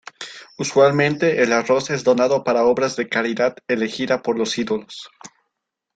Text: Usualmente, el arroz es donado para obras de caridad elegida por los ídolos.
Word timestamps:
Usualmente, 0.57 1.43
el 1.43 1.53
arroz 1.53 1.91
es 1.91 2.03
donado 2.03 2.43
para 2.43 2.63
obras 2.65 2.95
de 2.95 3.07
caridad 3.07 3.55
elegida 3.67 4.23
por 4.23 4.35
los 4.35 4.57
ídolos. 4.57 5.11